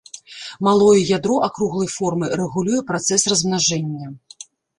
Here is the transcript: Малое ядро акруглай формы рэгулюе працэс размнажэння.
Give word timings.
Малое 0.67 1.01
ядро 1.17 1.35
акруглай 1.47 1.89
формы 1.97 2.25
рэгулюе 2.41 2.81
працэс 2.89 3.27
размнажэння. 3.35 4.11